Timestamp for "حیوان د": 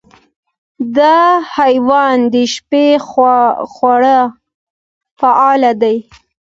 1.55-2.35